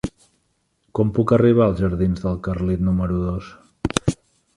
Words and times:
Com 0.99 1.11
puc 1.17 1.33
arribar 1.37 1.63
als 1.67 1.83
jardins 1.83 2.23
del 2.23 2.39
Carlit 2.47 2.81
número 2.87 3.21
dos? 3.27 3.51